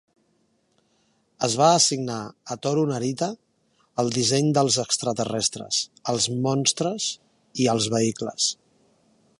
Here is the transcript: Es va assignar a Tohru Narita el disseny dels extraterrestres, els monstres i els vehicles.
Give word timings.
Es 1.47 1.57
va 1.61 1.67
assignar 1.81 2.15
a 2.55 2.57
Tohru 2.67 2.85
Narita 2.93 3.27
el 4.05 4.09
disseny 4.17 4.49
dels 4.59 4.79
extraterrestres, 4.85 5.83
els 6.15 6.29
monstres 6.49 7.13
i 7.67 7.71
els 7.77 7.89
vehicles. 7.97 8.49